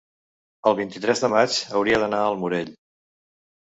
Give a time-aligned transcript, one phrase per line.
[0.71, 2.77] el vint-i-tres de maig hauria d'anar al Morell.